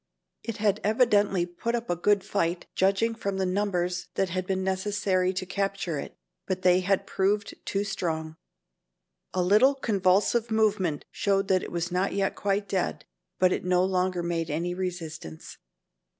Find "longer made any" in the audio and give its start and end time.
13.85-14.73